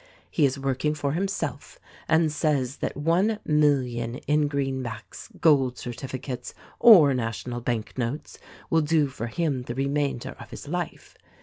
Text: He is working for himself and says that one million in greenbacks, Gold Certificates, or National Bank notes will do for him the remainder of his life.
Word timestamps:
He 0.31 0.45
is 0.47 0.57
working 0.57 0.95
for 0.95 1.11
himself 1.11 1.77
and 2.07 2.31
says 2.31 2.77
that 2.77 2.97
one 2.97 3.37
million 3.45 4.15
in 4.25 4.47
greenbacks, 4.49 5.29
Gold 5.39 5.77
Certificates, 5.77 6.55
or 6.79 7.13
National 7.13 7.61
Bank 7.61 7.95
notes 7.99 8.39
will 8.71 8.81
do 8.81 9.09
for 9.09 9.27
him 9.27 9.61
the 9.61 9.75
remainder 9.75 10.35
of 10.39 10.49
his 10.49 10.67
life. 10.67 11.13